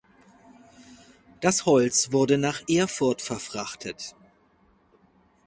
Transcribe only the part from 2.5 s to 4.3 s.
Erfurt verfrachtet.